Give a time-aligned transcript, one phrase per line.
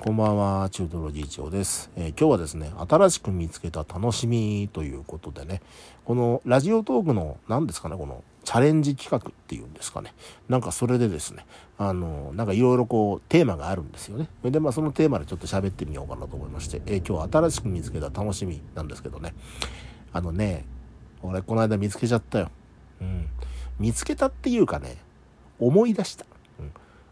[0.00, 5.60] こんばんは、中トロ次長です、えー、今日はですね、新しく見つけた楽しみということでね、
[6.04, 10.14] このラジオトークの何ですかね、このチャレンジ企画っていうんですかね。
[10.48, 11.44] なんかそれでですね、
[11.78, 14.28] あの、なんかいろいろこうテーマがあるんですよね。
[14.44, 19.34] で、まあそのテーマでちょっと喋ってみようかなと思いまして、えー、今日は新しく見つけた楽しみなんですけどね。
[20.12, 20.64] あのね、
[21.22, 22.52] 俺この間見つけちゃったよ。
[23.00, 23.26] うん。
[23.80, 24.96] 見つけたっていうかね、
[25.58, 26.24] 思い出した。
[26.60, 26.70] うん。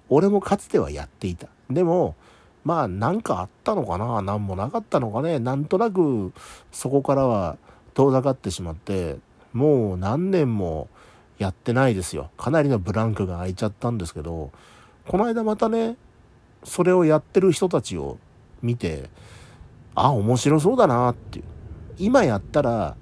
[0.09, 1.48] 俺もかつてはやっていた。
[1.68, 2.14] でも、
[2.66, 4.22] まあ何かあったのかな？
[4.22, 5.38] 何もなかったのかね？
[5.38, 6.32] なんとなく
[6.72, 7.58] そこからは
[7.94, 9.18] 遠ざかってしまって
[9.52, 10.88] もう何年も
[11.38, 12.29] やってないですよ。
[12.36, 14.50] かなりのブランクが空いちゃったんですけど
[15.07, 15.96] この間またね
[16.64, 18.18] それをやってる人たちを
[18.62, 19.10] 見て
[19.94, 21.44] あ面白そうだなっていう。
[21.98, 22.96] 今やったら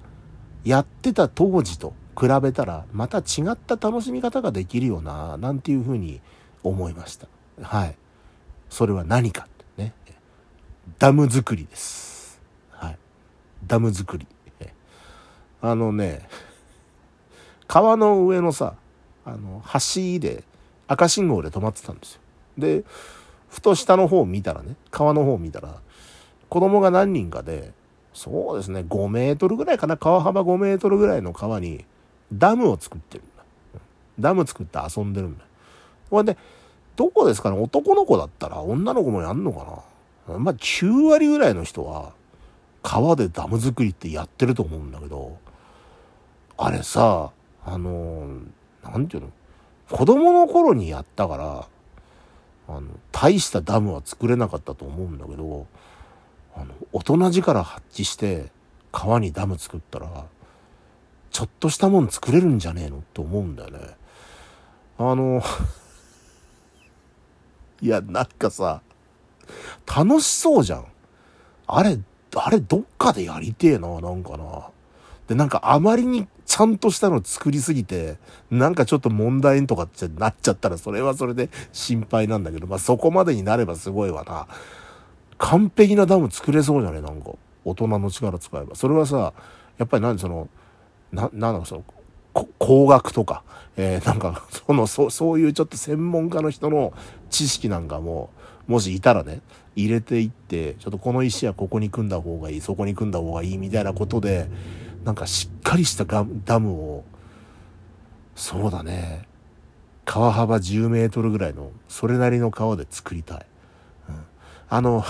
[0.63, 6.21] やってた当時と比べたらまた違った楽しみ方ができるよななんていうふうに
[6.61, 7.27] 思いました。
[7.63, 7.95] はい。
[8.69, 9.47] それは何か。
[10.99, 12.41] ダム作りです。
[12.71, 12.97] はい。
[13.67, 14.27] ダム作り。
[15.61, 16.27] あのね、
[17.67, 18.75] 川の上のさ、
[19.25, 20.43] あの、橋で
[20.87, 22.21] 赤信号で止まってたんですよ。
[22.57, 22.83] で、
[23.49, 25.81] ふと下の方を見たらね、川の方を見たら、
[26.49, 27.73] 子供が何人かで、
[28.13, 31.83] そうですね、5メートルぐらいかな、川幅5メートルぐらいの川に
[32.31, 33.43] ダムを作ってるんだ。
[34.19, 35.45] ダム作って遊んでるんだ。
[36.11, 36.37] これで、
[36.95, 39.79] どこですかね、男の子だったら女の子もやんのかな
[40.27, 42.13] まあ9割ぐらいの人は
[42.81, 45.37] 川でダム作りってやってると思うんだけど、
[46.57, 47.31] あれさ、
[47.65, 48.27] あの、
[48.83, 49.31] なんていうの？
[49.89, 51.67] 子供の頃にやったから、
[52.67, 55.67] あの、大したダムは作れなかったと思うんだけど、
[56.55, 58.51] あの、大人力発揮して
[58.91, 60.25] 川にダム作ったら、
[61.31, 63.79] ちょっとしたもん作れるんじゃねえのって思うんだよね。
[64.97, 65.43] あの
[67.81, 68.81] いや、なんかさ、
[69.85, 70.85] 楽しそうじゃん。
[71.67, 71.99] あれ、
[72.35, 74.69] あれどっかでやりてえな、なんかな。
[75.27, 78.17] で、なんかあまりにちゃんとしたの作りすぎて、
[78.51, 84.47] なんかちょっと問題とかってなっちゃったら、それはそれで心配なんだけど、まあそこまでになればすごいわな。
[85.37, 87.31] 完璧なダム作れそうじゃねなんか。
[87.65, 88.75] 大人の力使えば。
[88.75, 89.33] それはさ、
[89.77, 90.47] やっぱり何その、
[91.11, 91.83] な、なんだその、
[92.65, 93.43] 工学とか、
[93.77, 96.93] えー、なんか、その、そそういうちょっと専門家の人の
[97.29, 98.31] 知識なんかも、
[98.65, 99.41] もしいたらね、
[99.75, 104.47] 入れていって、ちょっとこの石はここに組んだ方がいい、そこに組んだ方がいいみたいなことで、
[105.03, 106.05] なんかしっかりした
[106.45, 107.03] ダムを、
[108.35, 109.27] そうだね、
[110.03, 113.45] 川幅10メートルぐらいの、それなりの川で作りたい。
[114.09, 114.15] うん、
[114.69, 115.05] あの、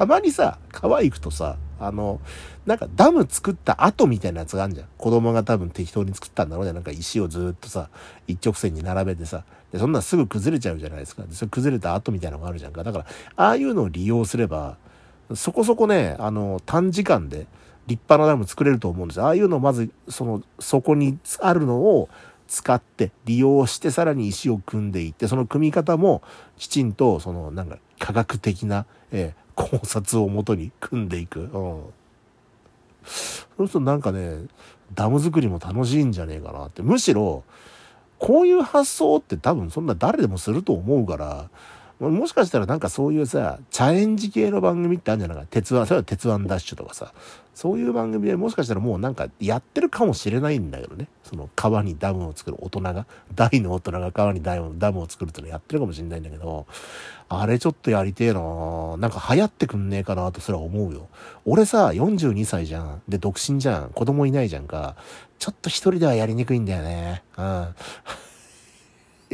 [0.00, 2.22] たまにさ、川行くとさ、あの、
[2.64, 4.86] なんかダム作った後みたいなやつがあるじゃん。
[4.96, 6.72] 子供が多分適当に作ったんだろうね。
[6.72, 7.90] なんか石をずっとさ、
[8.26, 9.44] 一直線に並べてさ。
[9.70, 11.24] で、そんなんすぐ崩れちゃうじゃないですか。
[11.24, 12.82] で、それ崩れた後みたいなのがあるじゃんか。
[12.82, 13.06] だから、
[13.36, 14.78] ああいうのを利用すれば、
[15.34, 17.46] そこそこね、あの、短時間で
[17.86, 19.26] 立派なダム作れると思うんですよ。
[19.26, 22.08] ああいうのをまず、その、そこにあるのを
[22.50, 26.20] 使って利用してさらに石を組んでいって、その組み方も
[26.58, 31.40] きちんと、その、なんか科学的な、えー考察をもとに組んでいく。
[31.40, 31.48] うん。
[31.50, 31.84] そ
[33.04, 34.38] うするとなんかね、
[34.94, 36.82] ダム作りも楽しいんじゃねえかなって。
[36.82, 37.44] むしろ、
[38.18, 41.50] こういう発想って多分そんな誰でもすると思うから、
[42.00, 47.12] もしかしたらなんかそういうさ、チャレンジ系の番組ってあるんじゃないか鉄腕、それは鉄腕ダッシュとかさ、
[47.54, 51.08] そういう番組でもしかしたらもうなんかやってるかもしれないんだけどね。
[51.22, 54.56] その川にダムを作る大人が、大の大人が川にダ
[54.92, 56.66] ムを作るってのやってるかもしれないんだけど、
[57.28, 58.40] あれちょっとやりてえな
[58.96, 61.08] なんか流行ってくんねえかなとそれは思うよ。
[61.44, 63.02] 俺さ、42歳じゃん。
[63.08, 63.90] で、独身じゃん。
[63.90, 64.96] 子供いないじゃんか。
[65.38, 67.22] ちょっと一人ではやりにくいんだよね。
[67.36, 67.74] うん。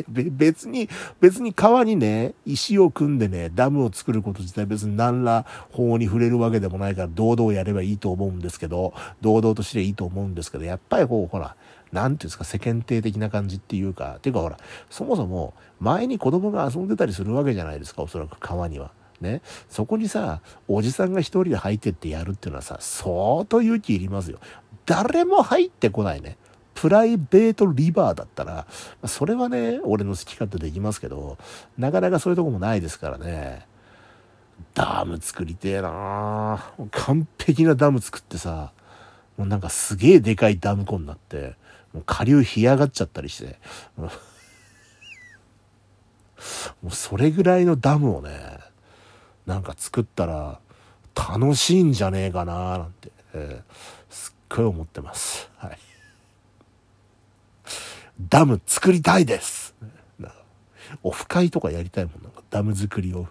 [0.08, 0.88] 別に、
[1.20, 11.56] 別に川にね、石を組んでね、ダムを作ること自体別に何ら法に触れるわけでもないから、堂々やればいいと思うんですけど、堂々としていいと思うんですけど、やっぱりこう、ほら、
[11.92, 14.58] なんていうんですか、世間体的な感じっていうか、ていうかほら、
[14.90, 18.91] そもそも前に子供が遊んでたりするわけじゃないですか、おそらく川には。
[19.21, 19.41] ね。
[19.71, 24.38] そこにさ、おじさんが一人で入ってってやるっていうのはさ、相当勇気いりますよ。
[24.84, 26.36] 誰も入ってこないね。
[26.76, 28.66] プライベートリバーだったら、
[29.06, 31.38] それはね、俺の好き勝手できますけど、
[31.78, 33.66] なかなかそういうとこもないですからね。
[34.74, 38.72] ダム作りてえな完璧なダム作ってさ、
[39.38, 41.56] もうなんかすげえでかいダム湖になって、
[41.94, 43.58] もう下流干上がっちゃったりして、
[43.96, 44.10] も
[46.84, 48.58] うそれぐらいのダムをね、
[49.46, 50.60] なんか作ったら
[51.14, 55.50] 楽しいんじゃねえかななんて、えー、すっごい思ってます。
[55.56, 55.78] はい。
[58.21, 59.74] ダム作りたいです。
[61.03, 63.27] オフ会とかやりたいもんなんかダム作りを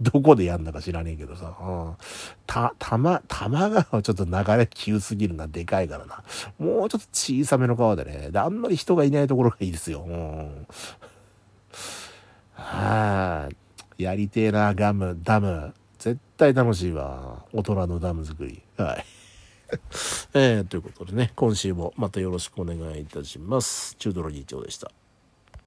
[0.00, 1.94] どこでやんだか知らねえけどさ、うん、
[2.46, 6.22] た、たま、玉川はちょっと流れ急すぎるな、でかいからな。
[6.58, 8.30] もうちょっと小さめの川でね。
[8.30, 10.04] で、あんまり人がいないところがいいですよ。
[10.06, 10.66] うん、
[12.54, 13.48] はあ、
[13.98, 15.74] やりてえな、ガム、ダム。
[15.98, 17.44] 絶対楽しいわ。
[17.52, 18.62] 大人のダム作り。
[18.76, 19.04] はい。
[20.34, 23.96] えー、ということでね、今週もまたよろしくお願いいたします。
[23.98, 24.90] チュードロ議長でした。